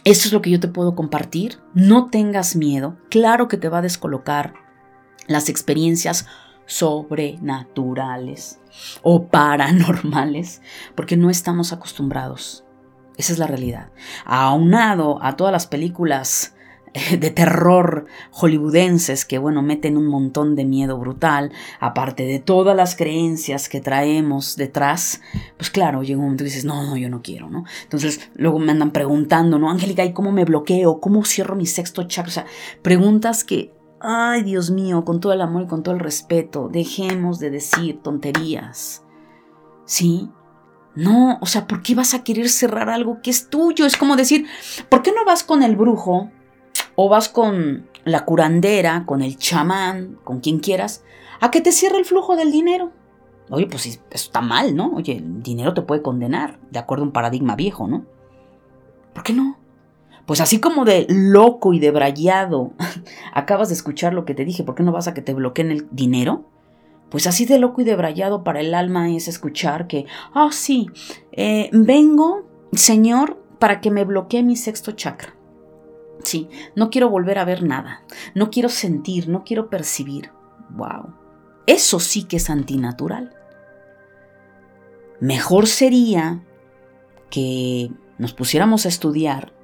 [0.03, 1.61] esto es lo que yo te puedo compartir.
[1.75, 2.97] No tengas miedo.
[3.09, 4.55] Claro que te va a descolocar
[5.29, 6.27] las experiencias
[6.67, 8.61] sobrenaturales
[9.03, 10.61] o paranormales,
[10.97, 12.65] porque no estamos acostumbrados.
[13.17, 13.93] Esa es la realidad.
[14.25, 16.54] Aunado a todas las películas
[17.19, 22.95] de terror hollywoodenses que, bueno, meten un montón de miedo brutal, aparte de todas las
[22.95, 25.21] creencias que traemos detrás,
[25.57, 27.65] pues claro, llega un momento que dices, no, no, yo no quiero, ¿no?
[27.83, 29.71] Entonces luego me andan preguntando, ¿no?
[29.71, 31.01] Angélica, ¿y cómo me bloqueo?
[31.01, 32.29] ¿Cómo cierro mi sexto chakra?
[32.29, 32.47] O sea,
[32.83, 33.73] preguntas que
[34.07, 38.03] Ay, Dios mío, con todo el amor y con todo el respeto, dejemos de decir
[38.03, 39.03] tonterías.
[39.87, 40.29] ¿Sí?
[40.95, 43.87] No, o sea, ¿por qué vas a querer cerrar algo que es tuyo?
[43.87, 44.47] Es como decir,
[44.91, 46.31] ¿por qué no vas con el brujo
[46.97, 51.05] o vas con la curandera, con el chamán, con quien quieras,
[51.41, 52.93] a que te cierre el flujo del dinero?
[53.51, 54.93] Oye, pues está mal, ¿no?
[54.95, 58.05] Oye, el dinero te puede condenar, de acuerdo a un paradigma viejo, ¿no?
[59.13, 59.59] ¿Por qué no?
[60.27, 62.73] Pues así como de loco y de brayado,
[63.35, 65.71] acabas de escuchar lo que te dije, ¿por qué no vas a que te bloqueen
[65.71, 66.47] el dinero?
[67.11, 70.89] Pues así de loco y de brayado para el alma es escuchar que, ah, sí,
[71.33, 75.34] eh, vengo, Señor, para que me bloquee mi sexto chakra.
[76.25, 78.03] Sí, no quiero volver a ver nada,
[78.35, 80.31] no quiero sentir, no quiero percibir.
[80.71, 81.15] ¡Wow!
[81.67, 83.35] Eso sí que es antinatural.
[85.21, 86.43] Mejor sería
[87.31, 89.55] que nos pusiéramos a estudiar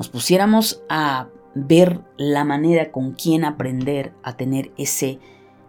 [0.00, 5.18] nos pusiéramos a ver la manera con quién aprender a tener ese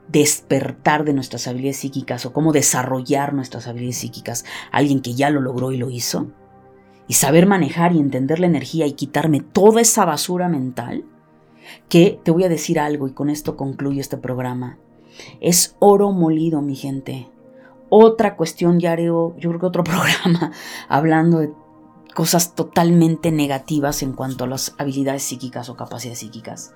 [0.07, 5.41] despertar de nuestras habilidades psíquicas o cómo desarrollar nuestras habilidades psíquicas, alguien que ya lo
[5.41, 6.31] logró y lo hizo,
[7.11, 11.03] y saber manejar y entender la energía y quitarme toda esa basura mental,
[11.89, 14.77] que te voy a decir algo y con esto concluyo este programa.
[15.41, 17.27] Es oro molido, mi gente.
[17.89, 20.53] Otra cuestión, ya haré, yo creo que otro programa
[20.87, 21.51] hablando de
[22.15, 26.73] cosas totalmente negativas en cuanto a las habilidades psíquicas o capacidades psíquicas.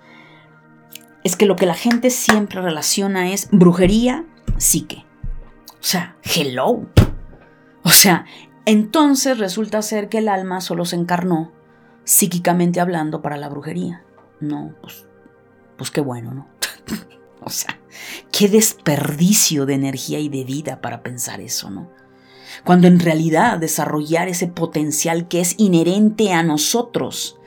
[1.24, 4.26] Es que lo que la gente siempre relaciona es brujería,
[4.58, 5.06] psique.
[5.72, 6.82] O sea, hello.
[7.86, 8.26] O sea,
[8.66, 11.52] entonces resulta ser que el alma solo se encarnó,
[12.04, 14.04] psíquicamente hablando, para la brujería.
[14.40, 15.06] No, pues,
[15.78, 16.48] pues qué bueno, ¿no?
[17.42, 17.80] o sea,
[18.32, 21.90] qué desperdicio de energía y de vida para pensar eso, ¿no?
[22.64, 27.38] cuando en realidad desarrollar ese potencial que es inherente a nosotros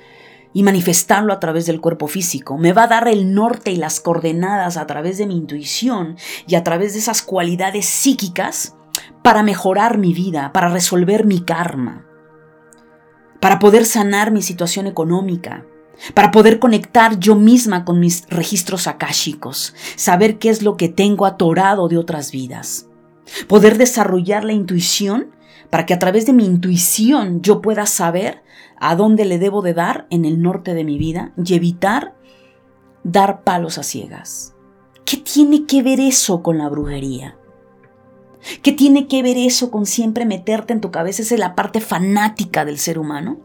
[0.52, 4.00] y manifestarlo a través del cuerpo físico me va a dar el norte y las
[4.00, 6.16] coordenadas a través de mi intuición
[6.46, 8.74] y a través de esas cualidades psíquicas
[9.22, 12.06] para mejorar mi vida, para resolver mi karma,
[13.40, 15.64] para poder sanar mi situación económica,
[16.14, 21.26] para poder conectar yo misma con mis registros akáshicos, saber qué es lo que tengo
[21.26, 22.88] atorado de otras vidas
[23.46, 25.30] poder desarrollar la intuición
[25.70, 28.42] para que a través de mi intuición yo pueda saber
[28.80, 32.14] a dónde le debo de dar en el norte de mi vida y evitar
[33.04, 34.54] dar palos a ciegas.
[35.04, 37.36] ¿Qué tiene que ver eso con la brujería?
[38.62, 41.22] ¿Qué tiene que ver eso con siempre meterte en tu cabeza?
[41.22, 43.40] Esa es la parte fanática del ser humano.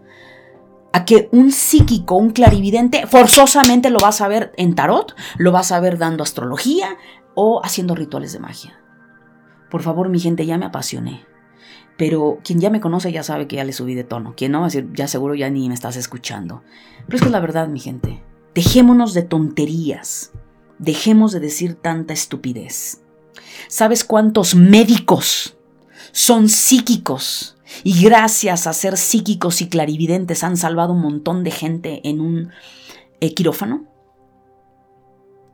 [0.91, 5.71] A que un psíquico, un clarividente, forzosamente lo vas a ver en tarot, lo vas
[5.71, 6.97] a ver dando astrología
[7.35, 8.79] o haciendo rituales de magia.
[9.71, 11.25] Por favor, mi gente, ya me apasioné.
[11.97, 14.33] Pero quien ya me conoce ya sabe que ya le subí de tono.
[14.35, 16.63] Quien no, ya seguro ya ni me estás escuchando.
[17.05, 18.23] Pero es que es la verdad, mi gente.
[18.53, 20.31] Dejémonos de tonterías.
[20.79, 23.02] Dejemos de decir tanta estupidez.
[23.67, 25.57] ¿Sabes cuántos médicos
[26.11, 27.57] son psíquicos?
[27.83, 32.51] Y gracias a ser psíquicos y clarividentes han salvado un montón de gente en un
[33.19, 33.85] eh, quirófano.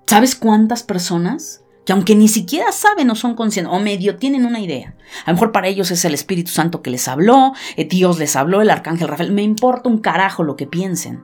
[0.05, 4.59] ¿Sabes cuántas personas que aunque ni siquiera saben o son conscientes, o medio tienen una
[4.59, 4.95] idea.
[5.25, 8.35] A lo mejor para ellos es el Espíritu Santo que les habló, eh, Dios les
[8.35, 11.23] habló, el Arcángel Rafael, me importa un carajo lo que piensen.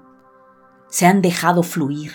[0.90, 2.14] Se han dejado fluir.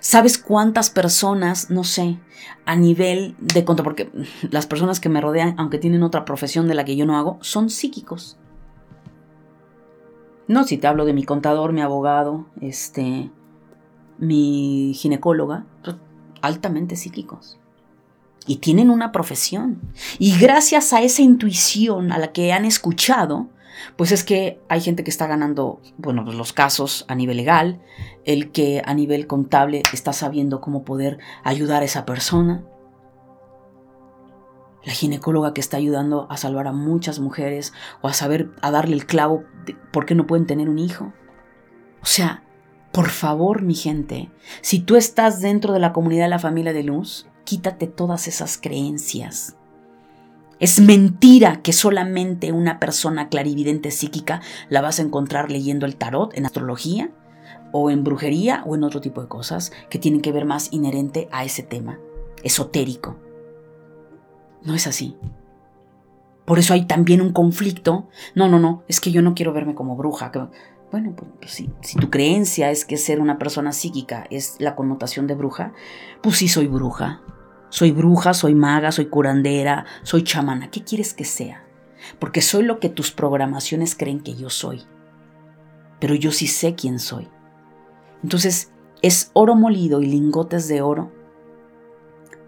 [0.00, 2.18] ¿Sabes cuántas personas, no sé,
[2.64, 4.10] a nivel de contra, porque
[4.50, 7.38] las personas que me rodean, aunque tienen otra profesión de la que yo no hago,
[7.40, 8.38] son psíquicos?
[10.46, 13.30] No, si te hablo de mi contador, mi abogado, este,
[14.18, 15.96] mi ginecóloga, pues,
[16.40, 17.58] altamente psíquicos.
[18.46, 19.80] Y tienen una profesión.
[20.18, 23.48] Y gracias a esa intuición a la que han escuchado,
[23.96, 27.80] pues es que hay gente que está ganando, bueno, pues los casos a nivel legal,
[28.24, 32.64] el que a nivel contable está sabiendo cómo poder ayudar a esa persona,
[34.84, 38.94] la ginecóloga que está ayudando a salvar a muchas mujeres o a saber, a darle
[38.94, 41.12] el clavo de por qué no pueden tener un hijo.
[42.00, 42.42] O sea,
[42.92, 44.30] por favor, mi gente,
[44.62, 48.56] si tú estás dentro de la comunidad de la familia de luz, quítate todas esas
[48.56, 49.57] creencias.
[50.60, 56.36] Es mentira que solamente una persona clarividente psíquica la vas a encontrar leyendo el tarot
[56.36, 57.10] en astrología
[57.72, 61.28] o en brujería o en otro tipo de cosas que tienen que ver más inherente
[61.30, 61.98] a ese tema
[62.42, 63.16] esotérico.
[64.62, 65.16] No es así.
[66.44, 68.08] Por eso hay también un conflicto.
[68.34, 70.32] No, no, no, es que yo no quiero verme como bruja.
[70.90, 74.74] Bueno, pues, pues si, si, tu creencia es que ser una persona psíquica es la
[74.74, 75.72] connotación de bruja,
[76.22, 77.20] pues sí soy bruja.
[77.70, 80.70] Soy bruja, soy maga, soy curandera, soy chamana.
[80.70, 81.64] ¿Qué quieres que sea?
[82.18, 84.82] Porque soy lo que tus programaciones creen que yo soy.
[86.00, 87.28] Pero yo sí sé quién soy.
[88.22, 91.12] Entonces, es oro molido y lingotes de oro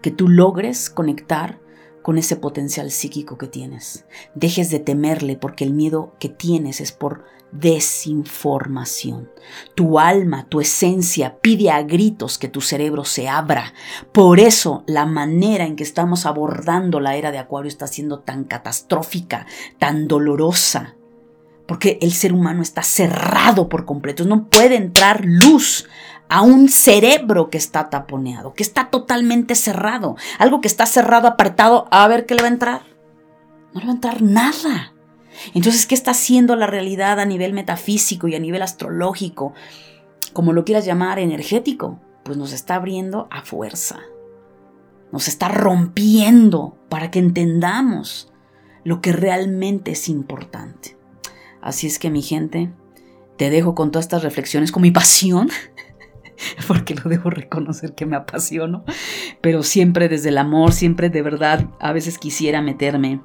[0.01, 1.60] que tú logres conectar
[2.01, 4.05] con ese potencial psíquico que tienes.
[4.35, 9.29] Dejes de temerle porque el miedo que tienes es por desinformación.
[9.75, 13.73] Tu alma, tu esencia pide a gritos que tu cerebro se abra.
[14.11, 18.45] Por eso la manera en que estamos abordando la era de Acuario está siendo tan
[18.45, 19.45] catastrófica,
[19.79, 20.95] tan dolorosa.
[21.67, 24.25] Porque el ser humano está cerrado por completo.
[24.25, 25.87] No puede entrar luz
[26.31, 30.15] a un cerebro que está taponeado, que está totalmente cerrado.
[30.39, 32.81] Algo que está cerrado, apartado, a ver qué le va a entrar.
[33.73, 34.93] No le va a entrar nada.
[35.53, 39.51] Entonces, ¿qué está haciendo la realidad a nivel metafísico y a nivel astrológico?
[40.31, 41.99] Como lo quieras llamar, energético.
[42.23, 43.99] Pues nos está abriendo a fuerza.
[45.11, 48.31] Nos está rompiendo para que entendamos
[48.85, 50.95] lo que realmente es importante.
[51.61, 52.71] Así es que mi gente,
[53.35, 55.49] te dejo con todas estas reflexiones, con mi pasión,
[56.67, 58.83] porque lo debo reconocer que me apasiono,
[59.41, 63.21] pero siempre desde el amor, siempre de verdad, a veces quisiera meterme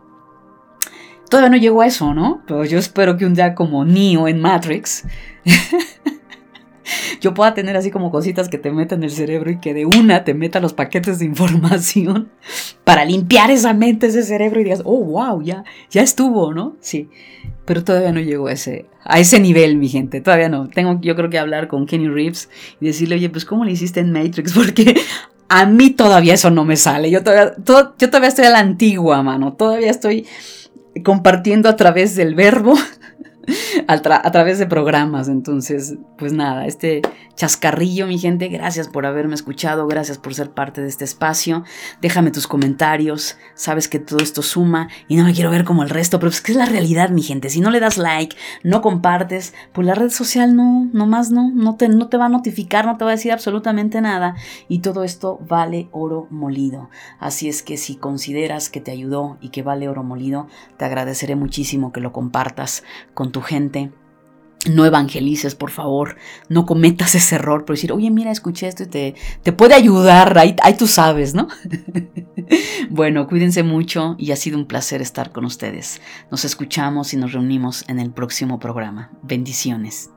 [1.28, 2.42] Todavía no llego a eso, ¿no?
[2.46, 5.04] Pero yo espero que un día como Neo en Matrix,
[7.20, 10.24] yo pueda tener así como cositas que te metan el cerebro y que de una
[10.24, 12.28] te meta los paquetes de información
[12.84, 16.76] para limpiar esa mente, ese cerebro y digas, oh, wow, ya, ya estuvo, ¿no?
[16.80, 17.08] Sí,
[17.64, 20.68] pero todavía no llego a ese, a ese nivel, mi gente, todavía no.
[20.68, 22.48] Tengo yo creo que hablar con Kenny Reeves
[22.80, 24.52] y decirle, oye, pues ¿cómo le hiciste en Matrix?
[24.54, 24.94] Porque
[25.48, 27.10] a mí todavía eso no me sale.
[27.10, 29.52] Yo todavía, yo todavía estoy a la antigua, mano.
[29.54, 30.26] Todavía estoy
[31.04, 32.74] compartiendo a través del verbo
[33.88, 35.28] a, través de programas.
[35.28, 37.02] Entonces, pues nada, este
[37.34, 41.64] chascarrillo, mi gente, gracias por haberme escuchado, gracias por ser parte de este espacio.
[42.00, 45.90] Déjame tus comentarios, sabes que todo esto suma y no me quiero ver como el
[45.90, 47.50] resto, pero es que es la realidad, mi gente.
[47.50, 51.76] Si no le das like, no compartes, pues la red social no, nomás no, no
[51.76, 54.34] te, no te va a notificar, no te va a decir absolutamente nada
[54.68, 56.88] y todo esto vale oro molido.
[57.18, 61.36] Así es que si consideras que te ayudó y que vale oro molido, te agradeceré
[61.36, 62.82] muchísimo que lo compartas
[63.12, 63.92] con tu gente.
[64.70, 66.16] No evangelices, por favor.
[66.48, 70.38] No cometas ese error por decir, oye, mira, escuché esto y te, te puede ayudar.
[70.38, 71.48] Ahí, ahí tú sabes, ¿no?
[72.90, 76.00] bueno, cuídense mucho y ha sido un placer estar con ustedes.
[76.30, 79.10] Nos escuchamos y nos reunimos en el próximo programa.
[79.22, 80.08] Bendiciones.